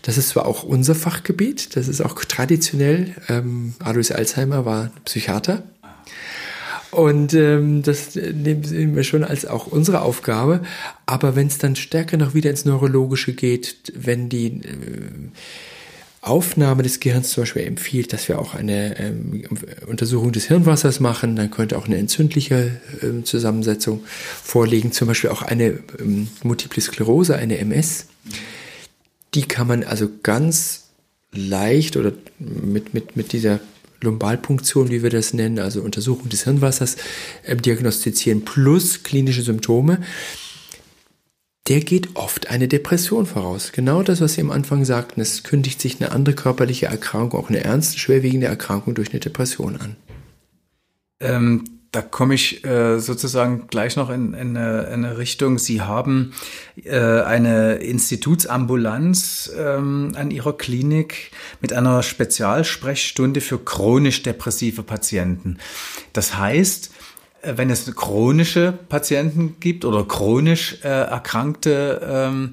das 0.00 0.16
ist 0.16 0.30
zwar 0.30 0.46
auch 0.46 0.62
unser 0.62 0.94
Fachgebiet, 0.94 1.76
das 1.76 1.86
ist 1.86 2.00
auch 2.00 2.14
traditionell. 2.24 3.14
Ähm, 3.28 3.74
Alois 3.80 4.10
Alzheimer 4.10 4.64
war 4.64 4.90
Psychiater 5.04 5.64
und 6.90 7.34
ähm, 7.34 7.82
das 7.82 8.14
nehmen 8.14 8.96
wir 8.96 9.04
schon 9.04 9.24
als 9.24 9.44
auch 9.44 9.66
unsere 9.66 10.02
Aufgabe. 10.02 10.62
Aber 11.06 11.36
wenn 11.36 11.46
es 11.46 11.58
dann 11.58 11.76
stärker 11.76 12.16
noch 12.16 12.34
wieder 12.34 12.50
ins 12.50 12.64
Neurologische 12.64 13.34
geht, 13.34 13.92
wenn 13.94 14.28
die 14.28 14.46
äh, 14.46 15.30
Aufnahme 16.20 16.82
des 16.82 17.00
Gehirns 17.00 17.30
zum 17.30 17.42
Beispiel 17.42 17.62
empfiehlt, 17.62 18.12
dass 18.12 18.28
wir 18.28 18.38
auch 18.38 18.54
eine 18.54 18.98
ähm, 18.98 19.44
Untersuchung 19.86 20.32
des 20.32 20.46
Hirnwassers 20.46 21.00
machen, 21.00 21.36
dann 21.36 21.50
könnte 21.50 21.78
auch 21.78 21.86
eine 21.86 21.96
entzündliche 21.96 22.80
ähm, 23.02 23.24
Zusammensetzung 23.24 24.02
vorliegen, 24.42 24.92
zum 24.92 25.08
Beispiel 25.08 25.30
auch 25.30 25.42
eine 25.42 25.78
ähm, 26.00 26.28
Multiple 26.42 26.82
Sklerose, 26.82 27.36
eine 27.36 27.58
MS. 27.58 28.06
Die 29.34 29.42
kann 29.42 29.66
man 29.66 29.84
also 29.84 30.08
ganz 30.22 30.88
leicht 31.32 31.96
oder 31.96 32.12
mit, 32.38 32.94
mit, 32.94 33.16
mit 33.16 33.32
dieser 33.32 33.60
Lumbalpunktion, 34.00 34.90
wie 34.90 35.02
wir 35.02 35.10
das 35.10 35.34
nennen, 35.34 35.58
also 35.58 35.82
Untersuchung 35.82 36.28
des 36.28 36.44
Hirnwassers, 36.44 36.96
äh, 37.44 37.56
diagnostizieren 37.56 38.44
plus 38.44 39.02
klinische 39.02 39.42
Symptome. 39.42 40.00
der 41.68 41.80
geht 41.80 42.16
oft 42.16 42.48
eine 42.48 42.66
Depression 42.66 43.26
voraus. 43.26 43.72
Genau 43.72 44.02
das, 44.02 44.22
was 44.22 44.32
Sie 44.32 44.40
am 44.40 44.50
Anfang 44.50 44.86
sagten, 44.86 45.20
es 45.20 45.42
kündigt 45.42 45.82
sich 45.82 46.00
eine 46.00 46.12
andere 46.12 46.34
körperliche 46.34 46.86
Erkrankung, 46.86 47.38
auch 47.38 47.50
eine 47.50 47.62
ernste, 47.62 47.98
schwerwiegende 47.98 48.46
Erkrankung 48.46 48.94
durch 48.94 49.10
eine 49.10 49.20
Depression 49.20 49.76
an. 49.76 49.96
Ähm, 51.20 51.77
da 51.90 52.02
komme 52.02 52.34
ich 52.34 52.64
äh, 52.64 52.98
sozusagen 52.98 53.66
gleich 53.68 53.96
noch 53.96 54.10
in, 54.10 54.34
in, 54.34 54.56
eine, 54.56 54.82
in, 54.82 55.04
eine, 55.04 55.18
Richtung. 55.18 55.58
Sie 55.58 55.80
haben 55.80 56.34
äh, 56.84 56.98
eine 56.98 57.76
Institutsambulanz 57.76 59.50
ähm, 59.56 60.12
an 60.14 60.30
Ihrer 60.30 60.56
Klinik 60.56 61.30
mit 61.62 61.72
einer 61.72 62.02
Spezialsprechstunde 62.02 63.40
für 63.40 63.58
chronisch 63.58 64.22
depressive 64.22 64.82
Patienten. 64.82 65.58
Das 66.12 66.36
heißt, 66.36 66.90
äh, 67.40 67.54
wenn 67.56 67.70
es 67.70 67.94
chronische 67.96 68.72
Patienten 68.90 69.56
gibt 69.58 69.86
oder 69.86 70.04
chronisch 70.04 70.80
äh, 70.82 70.88
Erkrankte, 70.88 72.02
ähm, 72.06 72.52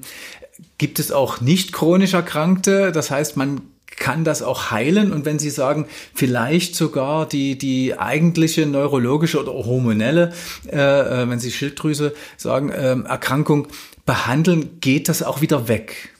gibt 0.78 0.98
es 0.98 1.12
auch 1.12 1.42
nicht 1.42 1.72
chronisch 1.72 2.14
Erkrankte. 2.14 2.90
Das 2.90 3.10
heißt, 3.10 3.36
man 3.36 3.60
kann 3.96 4.24
das 4.24 4.42
auch 4.42 4.70
heilen. 4.70 5.12
Und 5.12 5.24
wenn 5.24 5.38
Sie 5.38 5.50
sagen, 5.50 5.86
vielleicht 6.14 6.76
sogar 6.76 7.28
die, 7.28 7.58
die 7.58 7.98
eigentliche 7.98 8.66
neurologische 8.66 9.40
oder 9.40 9.52
hormonelle, 9.52 10.32
äh, 10.70 10.76
äh 10.76 11.28
wenn 11.28 11.40
Sie 11.40 11.50
Schilddrüse 11.50 12.14
sagen, 12.36 12.70
äh, 12.70 12.96
Erkrankung 13.00 13.68
behandeln, 14.04 14.80
geht 14.80 15.08
das 15.08 15.22
auch 15.22 15.40
wieder 15.40 15.68
weg? 15.68 16.10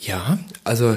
Ja, 0.00 0.38
also 0.64 0.96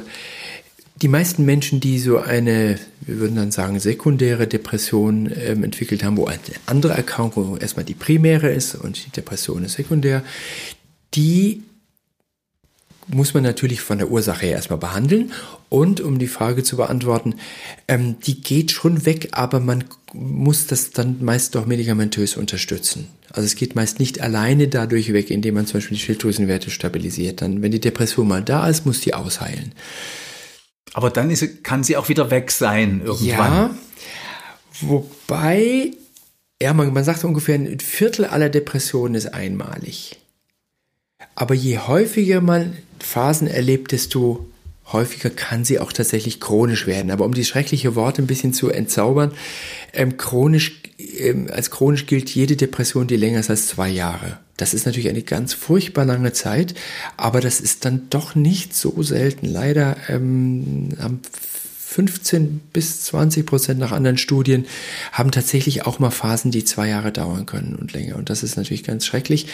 die 1.01 1.07
meisten 1.07 1.45
Menschen, 1.45 1.79
die 1.79 1.97
so 1.97 2.17
eine, 2.17 2.77
wir 3.01 3.19
würden 3.19 3.35
dann 3.35 3.51
sagen, 3.51 3.79
sekundäre 3.79 4.47
Depression 4.47 5.31
ähm, 5.33 5.63
entwickelt 5.63 6.03
haben, 6.03 6.17
wo 6.17 6.25
eine 6.25 6.39
andere 6.65 6.93
Erkrankung 6.93 7.57
erstmal 7.57 7.85
die 7.85 7.93
primäre 7.93 8.49
ist 8.49 8.75
und 8.75 9.05
die 9.05 9.11
Depression 9.11 9.63
ist 9.63 9.73
sekundär, 9.73 10.23
die 11.13 11.63
muss 13.09 13.33
man 13.33 13.43
natürlich 13.43 13.81
von 13.81 13.97
der 13.97 14.11
Ursache 14.11 14.45
her 14.45 14.55
erstmal 14.55 14.79
behandeln. 14.79 15.31
Und 15.67 16.01
um 16.01 16.19
die 16.19 16.27
Frage 16.27 16.63
zu 16.63 16.77
beantworten, 16.77 17.35
ähm, 17.87 18.19
die 18.21 18.41
geht 18.41 18.71
schon 18.71 19.05
weg, 19.05 19.29
aber 19.31 19.59
man 19.59 19.83
muss 20.13 20.67
das 20.67 20.91
dann 20.91 21.23
meist 21.23 21.55
doch 21.55 21.65
medikamentös 21.65 22.37
unterstützen. 22.37 23.07
Also 23.31 23.45
es 23.45 23.55
geht 23.55 23.75
meist 23.75 23.99
nicht 23.99 24.21
alleine 24.21 24.67
dadurch 24.67 25.13
weg, 25.13 25.29
indem 25.29 25.55
man 25.55 25.67
zum 25.67 25.75
Beispiel 25.79 25.97
die 25.97 26.03
Schilddrüsenwerte 26.03 26.71
stabilisiert. 26.71 27.41
Dann, 27.41 27.61
wenn 27.61 27.71
die 27.71 27.79
Depression 27.79 28.27
mal 28.27 28.43
da 28.43 28.67
ist, 28.67 28.85
muss 28.85 29.01
die 29.01 29.13
ausheilen. 29.13 29.73
Aber 30.93 31.09
dann 31.09 31.29
ist, 31.29 31.63
kann 31.63 31.83
sie 31.83 31.97
auch 31.97 32.09
wieder 32.09 32.31
weg 32.31 32.51
sein 32.51 33.01
irgendwann. 33.03 33.53
Ja, 33.53 33.75
wobei, 34.81 35.91
ja, 36.61 36.73
man, 36.73 36.91
man 36.93 37.03
sagt 37.03 37.23
ungefähr 37.23 37.55
ein 37.55 37.79
Viertel 37.79 38.25
aller 38.25 38.49
Depressionen 38.49 39.15
ist 39.15 39.27
einmalig. 39.27 40.17
Aber 41.35 41.53
je 41.53 41.77
häufiger 41.77 42.41
man 42.41 42.75
Phasen 43.03 43.47
erlebt, 43.47 43.91
desto 43.91 44.47
häufiger 44.91 45.29
kann 45.29 45.65
sie 45.65 45.79
auch 45.79 45.93
tatsächlich 45.93 46.39
chronisch 46.39 46.87
werden. 46.87 47.11
Aber 47.11 47.25
um 47.25 47.33
die 47.33 47.45
schreckliche 47.45 47.95
Worte 47.95 48.21
ein 48.21 48.27
bisschen 48.27 48.53
zu 48.53 48.69
entzaubern, 48.69 49.31
ähm, 49.93 50.17
chronisch, 50.17 50.81
ähm, 50.97 51.47
als 51.51 51.71
chronisch 51.71 52.05
gilt 52.05 52.29
jede 52.29 52.55
Depression, 52.55 53.07
die 53.07 53.17
länger 53.17 53.39
ist 53.39 53.49
als 53.49 53.67
zwei 53.67 53.89
Jahre. 53.89 54.39
Das 54.57 54.73
ist 54.73 54.85
natürlich 54.85 55.09
eine 55.09 55.21
ganz 55.21 55.53
furchtbar 55.53 56.05
lange 56.05 56.33
Zeit, 56.33 56.73
aber 57.15 57.39
das 57.39 57.61
ist 57.61 57.85
dann 57.85 58.09
doch 58.09 58.35
nicht 58.35 58.75
so 58.75 59.01
selten. 59.03 59.45
Leider 59.45 59.95
ähm, 60.09 60.89
haben 60.99 61.21
15 62.07 62.61
bis 62.73 63.03
20 63.03 63.45
Prozent 63.45 63.79
nach 63.79 63.91
anderen 63.91 64.17
Studien 64.17 64.65
haben 65.11 65.31
tatsächlich 65.31 65.85
auch 65.85 65.99
mal 65.99 66.11
Phasen, 66.11 66.51
die 66.51 66.63
zwei 66.63 66.87
Jahre 66.87 67.11
dauern 67.11 67.45
können 67.45 67.75
und 67.75 67.93
länger. 67.93 68.15
Und 68.15 68.29
das 68.29 68.43
ist 68.43 68.55
natürlich 68.55 68.83
ganz 68.83 69.05
schrecklich. 69.05 69.47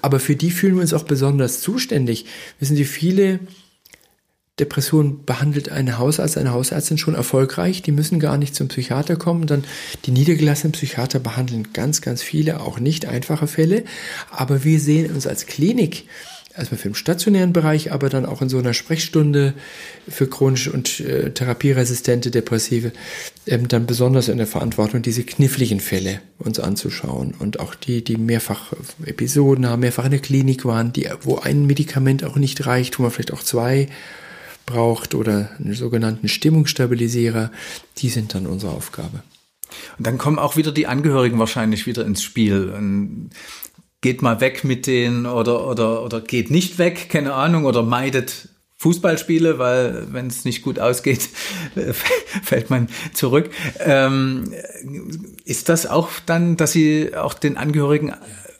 Aber 0.00 0.20
für 0.20 0.36
die 0.36 0.50
fühlen 0.50 0.74
wir 0.76 0.82
uns 0.82 0.94
auch 0.94 1.04
besonders 1.04 1.60
zuständig. 1.60 2.26
Wissen 2.58 2.76
Sie, 2.76 2.84
viele 2.84 3.40
Depressionen 4.58 5.24
behandelt 5.24 5.70
ein 5.70 5.98
Hausarzt, 5.98 6.36
eine 6.36 6.52
Hausärztin 6.52 6.98
schon 6.98 7.14
erfolgreich. 7.14 7.82
Die 7.82 7.92
müssen 7.92 8.20
gar 8.20 8.36
nicht 8.36 8.54
zum 8.54 8.68
Psychiater 8.68 9.16
kommen. 9.16 9.46
Dann 9.46 9.64
die 10.04 10.10
niedergelassenen 10.10 10.72
Psychiater 10.72 11.20
behandeln 11.20 11.72
ganz, 11.72 12.00
ganz 12.00 12.22
viele, 12.22 12.60
auch 12.60 12.78
nicht 12.78 13.06
einfache 13.06 13.46
Fälle. 13.46 13.84
Aber 14.30 14.62
wir 14.62 14.78
sehen 14.78 15.12
uns 15.12 15.26
als 15.26 15.46
Klinik 15.46 16.04
erstmal 16.56 16.78
für 16.78 16.88
den 16.88 16.94
stationären 16.94 17.52
Bereich, 17.52 17.92
aber 17.92 18.08
dann 18.08 18.26
auch 18.26 18.42
in 18.42 18.48
so 18.48 18.58
einer 18.58 18.74
Sprechstunde 18.74 19.54
für 20.08 20.26
chronisch 20.26 20.68
und 20.68 21.00
äh, 21.00 21.30
therapieresistente 21.30 22.30
Depressive, 22.30 22.92
ähm, 23.46 23.68
dann 23.68 23.86
besonders 23.86 24.28
in 24.28 24.38
der 24.38 24.46
Verantwortung, 24.46 25.02
diese 25.02 25.24
kniffligen 25.24 25.80
Fälle 25.80 26.20
uns 26.38 26.60
anzuschauen 26.60 27.34
und 27.38 27.60
auch 27.60 27.74
die, 27.74 28.02
die 28.04 28.16
mehrfach 28.16 28.72
Episoden 29.04 29.66
haben, 29.66 29.80
mehrfach 29.80 30.04
in 30.04 30.10
der 30.12 30.20
Klinik 30.20 30.64
waren, 30.64 30.92
die, 30.92 31.08
wo 31.22 31.38
ein 31.38 31.66
Medikament 31.66 32.24
auch 32.24 32.36
nicht 32.36 32.66
reicht, 32.66 32.98
wo 32.98 33.02
man 33.02 33.10
vielleicht 33.10 33.32
auch 33.32 33.42
zwei 33.42 33.88
braucht 34.66 35.14
oder 35.14 35.50
einen 35.58 35.74
sogenannten 35.74 36.28
Stimmungsstabilisierer, 36.28 37.50
die 37.98 38.08
sind 38.08 38.34
dann 38.34 38.46
unsere 38.46 38.72
Aufgabe. 38.72 39.22
Und 39.98 40.06
dann 40.06 40.18
kommen 40.18 40.38
auch 40.38 40.56
wieder 40.56 40.72
die 40.72 40.86
Angehörigen 40.86 41.38
wahrscheinlich 41.38 41.86
wieder 41.86 42.04
ins 42.04 42.22
Spiel. 42.22 42.72
Geht 44.02 44.20
mal 44.20 44.40
weg 44.40 44.64
mit 44.64 44.86
denen 44.86 45.24
oder, 45.24 45.66
oder, 45.66 46.04
oder 46.04 46.20
geht 46.20 46.50
nicht 46.50 46.76
weg, 46.76 47.08
keine 47.08 47.32
Ahnung, 47.32 47.64
oder 47.64 47.82
meidet 47.82 48.50
Fußballspiele, 48.82 49.60
weil 49.60 50.12
wenn 50.12 50.26
es 50.26 50.44
nicht 50.44 50.62
gut 50.62 50.80
ausgeht, 50.80 51.28
fällt 52.42 52.68
man 52.68 52.88
zurück. 53.14 53.48
Ähm, 53.78 54.52
ist 55.44 55.68
das 55.68 55.86
auch 55.86 56.10
dann, 56.26 56.56
dass 56.56 56.72
Sie 56.72 57.16
auch 57.16 57.34
den 57.34 57.56
Angehörigen 57.56 58.12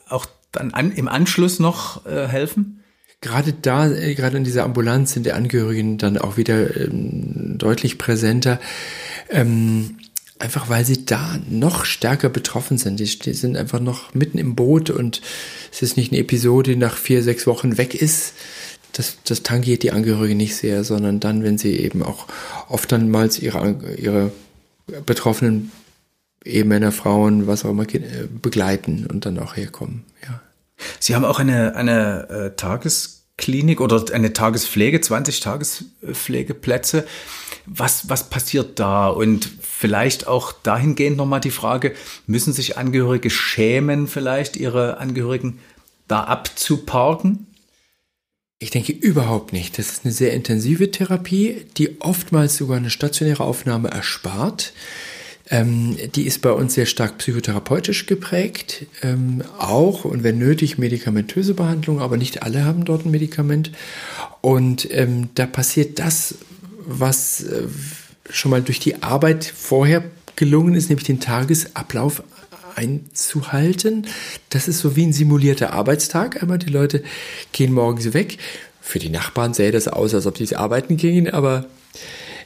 auch 0.07 0.25
dann 0.53 0.73
an, 0.73 0.93
im 0.93 1.09
Anschluss 1.09 1.59
noch 1.59 2.05
äh, 2.05 2.27
helfen? 2.27 2.83
Gerade 3.19 3.53
da, 3.53 3.89
äh, 3.89 4.15
gerade 4.15 4.37
in 4.37 4.45
dieser 4.45 4.63
Ambulanz 4.63 5.11
sind 5.13 5.25
die 5.25 5.33
Angehörigen 5.33 5.97
dann 5.97 6.17
auch 6.17 6.37
wieder 6.37 6.75
ähm, 6.75 7.57
deutlich 7.57 7.97
präsenter. 7.97 8.59
Ähm, 9.29 9.97
einfach 10.43 10.69
weil 10.69 10.83
sie 10.85 11.05
da 11.05 11.39
noch 11.49 11.85
stärker 11.85 12.29
betroffen 12.29 12.77
sind. 12.77 12.99
Die, 12.99 13.05
die, 13.17 13.33
sind 13.33 13.55
einfach 13.55 13.79
noch 13.79 14.13
mitten 14.13 14.37
im 14.37 14.55
Boot 14.55 14.89
und 14.89 15.21
es 15.71 15.81
ist 15.81 15.95
nicht 15.95 16.11
eine 16.11 16.19
Episode, 16.19 16.71
die 16.71 16.77
nach 16.77 16.97
vier, 16.97 17.23
sechs 17.23 17.47
Wochen 17.47 17.77
weg 17.77 17.95
ist. 17.95 18.33
Das, 18.91 19.17
das 19.23 19.41
tangiert 19.41 19.81
die 19.83 19.91
Angehörigen 19.91 20.37
nicht 20.37 20.55
sehr, 20.55 20.83
sondern 20.83 21.19
dann, 21.19 21.43
wenn 21.43 21.57
sie 21.57 21.77
eben 21.77 22.03
auch 22.03 22.27
oft 22.67 22.91
dann 22.91 23.09
mal 23.09 23.29
ihre, 23.39 23.79
ihre 23.97 24.31
betroffenen 25.05 25.71
Ehemänner, 26.43 26.91
Frauen, 26.91 27.47
was 27.47 27.63
auch 27.63 27.69
immer 27.69 27.87
äh, 27.93 28.27
begleiten 28.29 29.07
und 29.07 29.25
dann 29.25 29.39
auch 29.39 29.55
herkommen. 29.55 30.03
Ja. 30.23 30.41
Sie 30.99 31.15
haben 31.15 31.23
auch 31.23 31.39
eine, 31.39 31.75
eine 31.75 32.29
äh, 32.29 32.55
Tagesklinik 33.37 33.81
oder 33.81 34.05
eine 34.13 34.33
Tagespflege, 34.33 35.01
20 35.01 35.39
Tagespflegeplätze. 35.39 37.05
Was, 37.65 38.09
was 38.09 38.29
passiert 38.29 38.79
da? 38.79 39.07
Und 39.07 39.49
vielleicht 39.61 40.27
auch 40.27 40.51
dahingehend 40.51 41.17
nochmal 41.17 41.39
die 41.39 41.51
Frage, 41.51 41.93
müssen 42.27 42.53
sich 42.53 42.77
Angehörige 42.77 43.29
schämen, 43.29 44.07
vielleicht 44.07 44.55
ihre 44.55 44.97
Angehörigen 44.97 45.59
da 46.07 46.23
abzuparken? 46.23 47.47
Ich 48.59 48.69
denke 48.69 48.93
überhaupt 48.93 49.51
nicht. 49.51 49.77
Das 49.77 49.89
ist 49.89 50.05
eine 50.05 50.13
sehr 50.13 50.33
intensive 50.33 50.91
Therapie, 50.91 51.65
die 51.77 52.01
oftmals 52.01 52.55
sogar 52.55 52.77
eine 52.77 52.89
stationäre 52.89 53.43
Aufnahme 53.43 53.89
erspart. 53.89 54.73
Ähm, 55.49 55.97
die 56.15 56.23
ist 56.23 56.41
bei 56.41 56.51
uns 56.51 56.73
sehr 56.73 56.85
stark 56.85 57.17
psychotherapeutisch 57.17 58.05
geprägt, 58.05 58.85
ähm, 59.01 59.43
auch 59.57 60.05
und 60.05 60.23
wenn 60.23 60.37
nötig 60.37 60.77
medikamentöse 60.77 61.53
Behandlung, 61.53 61.99
aber 61.99 62.15
nicht 62.15 62.43
alle 62.43 62.63
haben 62.63 62.85
dort 62.85 63.05
ein 63.05 63.11
Medikament. 63.11 63.71
Und 64.41 64.87
ähm, 64.91 65.29
da 65.35 65.45
passiert 65.45 65.99
das, 65.99 66.35
was 66.85 67.43
äh, 67.43 67.63
schon 68.29 68.51
mal 68.51 68.61
durch 68.61 68.79
die 68.79 69.03
Arbeit 69.03 69.43
vorher 69.43 70.03
gelungen 70.35 70.75
ist, 70.75 70.89
nämlich 70.89 71.05
den 71.05 71.19
Tagesablauf 71.19 72.23
einzuhalten. 72.75 74.07
Das 74.49 74.67
ist 74.67 74.79
so 74.79 74.95
wie 74.95 75.05
ein 75.05 75.13
simulierter 75.13 75.73
Arbeitstag. 75.73 76.41
Einmal 76.41 76.57
die 76.57 76.71
Leute 76.71 77.03
gehen 77.51 77.73
morgens 77.73 78.13
weg. 78.13 78.37
Für 78.81 78.99
die 78.99 79.09
Nachbarn 79.09 79.53
sähe 79.53 79.71
das 79.71 79.87
aus, 79.87 80.13
als 80.13 80.25
ob 80.25 80.37
sie 80.37 80.55
arbeiten 80.55 80.97
gingen, 80.97 81.29
aber 81.29 81.65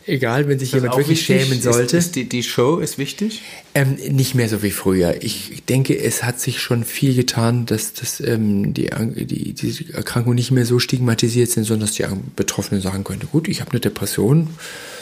egal, 0.08 0.48
wenn 0.48 0.60
sich 0.60 0.72
jemand 0.72 0.96
wirklich 0.96 1.20
wichtig? 1.20 1.44
schämen 1.44 1.62
sollte. 1.62 1.98
Ist, 1.98 2.08
ist 2.08 2.16
die, 2.16 2.30
die, 2.30 2.44
Show 2.44 2.78
ist 2.78 2.98
wichtig? 2.98 3.42
Ähm, 3.74 3.98
nicht 4.10 4.36
mehr 4.36 4.50
so 4.50 4.64
wie 4.64 4.72
früher. 4.72 5.22
Ich 5.22 5.64
denke, 5.70 5.98
es 5.98 6.24
hat 6.24 6.40
sich 6.40 6.60
schon 6.62 6.84
viel 6.84 7.14
getan, 7.14 7.66
dass, 7.66 7.94
dass 7.94 8.20
ähm, 8.20 8.74
die, 8.74 8.90
die, 9.26 9.54
die 9.54 9.94
Erkrankungen 9.94 10.36
nicht 10.36 10.52
mehr 10.52 10.66
so 10.66 10.80
stigmatisiert 10.80 11.52
sind, 11.52 11.66
sondern 11.66 11.88
dass 11.88 11.96
die 11.96 12.06
Betroffenen 12.36 12.82
sagen 12.82 13.04
könnte, 13.04 13.28
gut, 13.28 13.48
ich 13.48 13.62
habe 13.62 13.72
eine 13.72 13.80
Depression, 13.80 14.50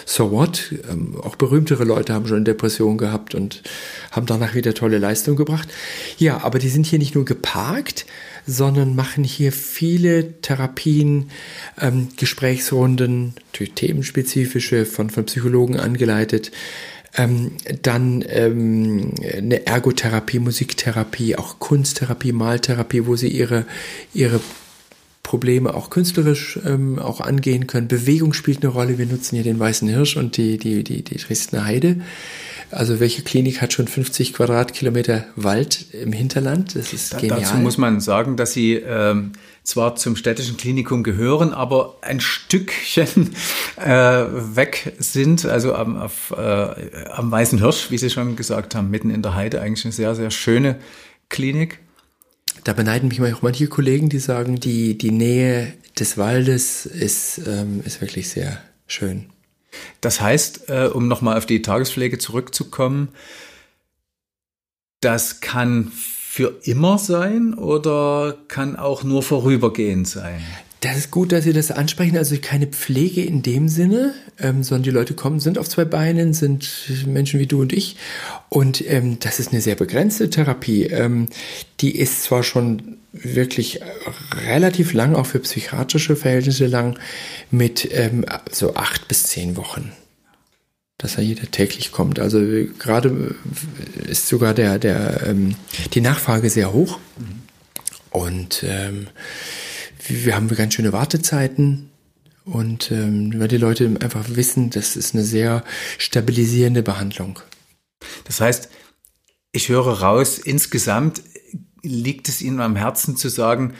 so 0.06 0.32
what? 0.32 0.74
Ähm, 0.90 1.16
auch 1.22 1.36
berühmtere 1.36 1.84
Leute 1.84 2.14
haben 2.14 2.28
schon 2.28 2.46
Depressionen 2.46 2.98
gehabt 2.98 3.34
und 3.34 3.64
haben 4.12 4.26
danach 4.26 4.54
wieder 4.54 4.74
tolle 4.74 5.00
Leistungen 5.00 5.38
gebracht. 5.38 5.68
Ja, 6.18 6.44
aber 6.44 6.60
die 6.60 6.70
sind 6.70 6.86
hier 6.86 7.00
nicht 7.00 7.16
nur 7.16 7.26
geparkt, 7.26 8.06
sondern 8.46 8.96
machen 8.96 9.24
hier 9.24 9.52
viele 9.52 10.42
Therapien, 10.42 11.30
ähm, 11.80 12.10
Gesprächsrunden, 12.18 13.34
natürlich 13.48 13.74
themenspezifische, 13.74 14.86
von, 14.86 15.10
von 15.10 15.26
Psychologen 15.26 15.80
angeleitet. 15.80 16.52
Ähm, 17.18 17.52
dann 17.82 18.24
ähm, 18.28 19.14
eine 19.34 19.66
Ergotherapie, 19.66 20.40
Musiktherapie, 20.40 21.38
auch 21.38 21.60
Kunsttherapie, 21.60 22.34
Maltherapie, 22.34 23.06
wo 23.06 23.16
sie 23.16 23.30
ihre, 23.30 23.66
ihre 24.14 24.42
Probleme 25.26 25.74
auch 25.74 25.90
künstlerisch 25.90 26.60
ähm, 26.68 27.00
auch 27.00 27.20
angehen 27.20 27.66
können. 27.66 27.88
Bewegung 27.88 28.34
spielt 28.34 28.64
eine 28.64 28.72
Rolle. 28.72 29.00
Wir 29.00 29.08
nutzen 29.08 29.36
hier 29.36 29.44
den 29.44 29.60
Weißen 29.60 29.90
Hirsch 29.90 30.18
und 30.18 30.38
die, 30.38 30.60
die, 30.60 30.84
die, 30.84 31.04
die 31.04 31.18
Dresdner 31.18 31.66
Heide. 31.66 32.02
Also 32.70 33.00
welche 33.00 33.24
Klinik 33.24 33.60
hat 33.60 33.74
schon 33.74 33.88
50 33.88 34.34
Quadratkilometer 34.34 35.26
Wald 35.36 35.88
im 35.94 36.14
Hinterland? 36.14 36.76
Das 36.76 36.94
ist 36.94 37.14
da, 37.14 37.18
genial. 37.18 37.40
Dazu 37.42 37.56
muss 37.56 37.80
man 37.80 38.02
sagen, 38.02 38.38
dass 38.38 38.54
sie 38.54 38.76
ähm, 38.76 39.32
zwar 39.64 39.96
zum 39.96 40.16
städtischen 40.16 40.58
Klinikum 40.58 41.02
gehören, 41.02 41.54
aber 41.54 41.98
ein 42.02 42.20
Stückchen 42.20 43.34
äh, 43.78 43.90
weg 43.90 44.94
sind, 45.00 45.48
also 45.48 45.74
am, 45.74 45.98
auf, 45.98 46.36
äh, 46.38 47.02
am 47.12 47.32
Weißen 47.32 47.58
Hirsch, 47.58 47.90
wie 47.90 47.98
Sie 47.98 48.12
schon 48.12 48.36
gesagt 48.36 48.76
haben, 48.76 48.92
mitten 48.92 49.10
in 49.10 49.24
der 49.24 49.34
Heide, 49.34 49.60
eigentlich 49.60 49.86
eine 49.86 49.92
sehr, 49.92 50.14
sehr 50.14 50.30
schöne 50.30 50.76
Klinik. 51.30 51.80
Da 52.64 52.74
beneiden 52.74 53.10
mich 53.10 53.22
auch 53.22 53.42
manche 53.42 53.68
Kollegen, 53.68 54.10
die 54.10 54.20
sagen, 54.20 54.60
die, 54.60 54.98
die 54.98 55.12
Nähe 55.12 55.74
des 56.00 56.18
Waldes 56.18 56.86
ist, 56.86 57.42
ähm, 57.48 57.82
ist 57.86 58.02
wirklich 58.02 58.30
sehr 58.30 58.60
schön. 58.88 59.28
Das 60.02 60.22
heißt, 60.22 60.70
äh, 60.70 60.90
um 60.94 61.08
nochmal 61.08 61.38
auf 61.38 61.46
die 61.46 61.62
Tagespflege 61.62 62.18
zurückzukommen, 62.18 63.10
das 65.02 65.42
kann 65.42 65.92
für 65.92 66.60
immer 66.64 66.98
sein 66.98 67.54
oder 67.54 68.38
kann 68.48 68.76
auch 68.76 69.04
nur 69.04 69.24
vorübergehend 69.24 70.08
sein? 70.08 70.42
Das 70.86 70.98
ist 70.98 71.10
gut, 71.10 71.32
dass 71.32 71.46
Sie 71.46 71.52
das 71.52 71.72
ansprechen. 71.72 72.16
Also 72.16 72.36
keine 72.40 72.68
Pflege 72.68 73.24
in 73.24 73.42
dem 73.42 73.70
Sinne, 73.70 74.14
ähm, 74.40 74.62
sondern 74.62 74.84
die 74.84 74.92
Leute 74.92 75.16
kommen, 75.16 75.40
sind 75.40 75.58
auf 75.58 75.68
zwei 75.68 75.84
Beinen, 75.84 76.36
sind 76.36 76.70
Menschen 77.08 77.40
wie 77.40 77.48
du 77.48 77.62
und 77.62 77.74
ich. 77.74 77.98
Und 78.50 78.88
ähm, 78.88 79.18
das 79.20 79.40
ist 79.40 79.52
eine 79.52 79.62
sehr 79.62 79.74
begrenzte 79.74 80.30
Therapie. 80.30 80.84
Ähm, 80.84 81.26
die 81.82 81.98
ist 81.98 82.22
zwar 82.22 82.44
schon 82.44 82.98
wirklich 83.14 83.80
relativ 84.46 84.94
lang, 84.94 85.16
auch 85.16 85.26
für 85.26 85.40
psychiatrische 85.40 86.16
Verhältnisse 86.16 86.68
lang, 86.68 87.00
mit 87.50 87.90
ähm, 87.92 88.24
so 88.52 88.76
acht 88.76 89.08
bis 89.08 89.24
zehn 89.24 89.58
Wochen 89.58 89.92
dass 90.98 91.18
er 91.18 91.24
jeder 91.24 91.52
täglich 91.52 91.92
kommt. 91.92 92.20
Also 92.20 92.40
gerade 92.80 93.36
ist 94.08 94.28
sogar 94.28 94.54
der, 94.54 94.80
der, 94.80 95.28
ähm, 95.28 95.56
die 95.94 96.00
Nachfrage 96.00 96.50
sehr 96.50 96.72
hoch. 96.72 97.00
Mhm. 97.18 97.42
Und 98.12 98.64
ähm, 98.66 99.08
wir 100.08 100.36
haben 100.36 100.48
ganz 100.48 100.74
schöne 100.74 100.94
Wartezeiten. 100.94 101.92
Und 102.46 102.92
ähm, 102.92 103.34
weil 103.40 103.48
die 103.48 103.58
Leute 103.58 103.98
einfach 104.02 104.26
wissen, 104.30 104.70
das 104.70 104.96
ist 104.96 105.16
eine 105.16 105.24
sehr 105.24 105.64
stabilisierende 105.98 106.84
Behandlung. 106.84 107.40
Das 108.26 108.40
heißt, 108.40 108.70
ich 109.52 109.70
höre 109.70 110.02
raus, 110.02 110.38
insgesamt 110.38 111.24
liegt 111.82 112.30
es 112.30 112.42
Ihnen 112.42 112.60
am 112.60 112.76
Herzen 112.76 113.18
zu 113.18 113.30
sagen, 113.30 113.74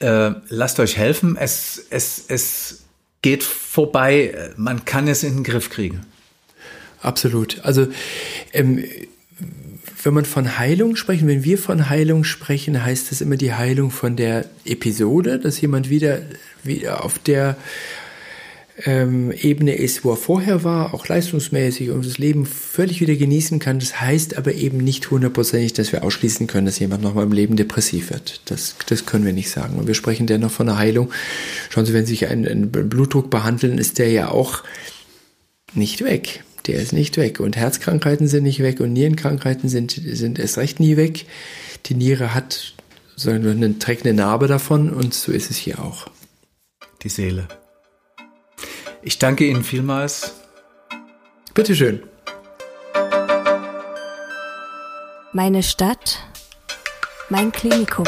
äh, 0.00 0.32
lasst 0.48 0.80
euch 0.80 0.96
helfen, 0.96 1.36
es, 1.36 1.86
es, 1.90 2.24
es 2.28 2.82
geht 3.22 3.42
vorbei, 3.42 4.52
man 4.56 4.84
kann 4.84 5.08
es 5.08 5.22
in 5.22 5.36
den 5.36 5.44
Griff 5.44 5.70
kriegen. 5.70 6.04
Absolut. 7.00 7.60
Also 7.64 7.88
ähm, 8.52 8.84
wenn 10.02 10.14
man 10.14 10.24
von 10.24 10.58
Heilung 10.58 10.96
sprechen, 10.96 11.26
wenn 11.28 11.44
wir 11.44 11.58
von 11.58 11.88
Heilung 11.88 12.24
sprechen, 12.24 12.84
heißt 12.84 13.10
das 13.10 13.20
immer 13.20 13.36
die 13.36 13.54
Heilung 13.54 13.90
von 13.90 14.16
der 14.16 14.44
Episode, 14.64 15.38
dass 15.38 15.60
jemand 15.60 15.90
wieder, 15.90 16.20
wieder 16.62 17.04
auf 17.04 17.18
der 17.18 17.56
ähm, 18.84 19.32
Ebene 19.32 19.74
ist, 19.74 20.04
wo 20.04 20.12
er 20.12 20.16
vorher 20.16 20.62
war, 20.62 20.94
auch 20.94 21.08
leistungsmäßig 21.08 21.90
und 21.90 22.06
das 22.06 22.18
Leben 22.18 22.46
völlig 22.46 23.00
wieder 23.00 23.16
genießen 23.16 23.58
kann. 23.58 23.80
Das 23.80 24.00
heißt 24.00 24.38
aber 24.38 24.54
eben 24.54 24.78
nicht 24.78 25.10
hundertprozentig, 25.10 25.72
dass 25.72 25.90
wir 25.90 26.04
ausschließen 26.04 26.46
können, 26.46 26.66
dass 26.66 26.78
jemand 26.78 27.02
nochmal 27.02 27.24
im 27.24 27.32
Leben 27.32 27.56
depressiv 27.56 28.10
wird. 28.10 28.40
Das, 28.44 28.76
das 28.86 29.04
können 29.04 29.26
wir 29.26 29.32
nicht 29.32 29.50
sagen. 29.50 29.78
Und 29.78 29.88
wir 29.88 29.94
sprechen 29.94 30.28
dennoch 30.28 30.52
von 30.52 30.68
einer 30.68 30.78
Heilung. 30.78 31.10
Schauen 31.70 31.86
Sie, 31.86 31.92
wenn 31.92 32.06
Sie 32.06 32.12
sich 32.12 32.28
einen, 32.28 32.46
einen 32.46 32.70
Blutdruck 32.70 33.30
behandeln, 33.30 33.78
ist 33.78 33.98
der 33.98 34.10
ja 34.10 34.30
auch 34.30 34.62
nicht 35.74 36.04
weg 36.04 36.44
der 36.68 36.80
ist 36.82 36.92
nicht 36.92 37.16
weg. 37.16 37.40
Und 37.40 37.56
Herzkrankheiten 37.56 38.28
sind 38.28 38.44
nicht 38.44 38.62
weg 38.62 38.80
und 38.80 38.92
Nierenkrankheiten 38.92 39.68
sind, 39.68 39.90
sind 39.92 40.38
erst 40.38 40.58
recht 40.58 40.80
nie 40.80 40.96
weg. 40.96 41.24
Die 41.86 41.94
Niere 41.94 42.34
hat 42.34 42.74
so 43.16 43.30
eine, 43.30 43.78
trägt 43.78 44.04
eine 44.04 44.14
Narbe 44.14 44.46
davon 44.46 44.90
und 44.90 45.14
so 45.14 45.32
ist 45.32 45.50
es 45.50 45.56
hier 45.56 45.80
auch. 45.80 46.08
Die 47.02 47.08
Seele. 47.08 47.48
Ich 49.02 49.18
danke 49.18 49.46
Ihnen 49.46 49.64
vielmals. 49.64 50.34
Bitteschön. 51.54 52.02
Meine 55.32 55.62
Stadt, 55.62 56.18
mein 57.30 57.50
Klinikum. 57.50 58.04